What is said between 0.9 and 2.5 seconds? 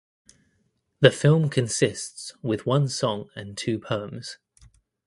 The film consists